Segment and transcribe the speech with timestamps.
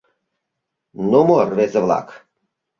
[1.09, 2.07] «Ну мо, рвезе-влак?»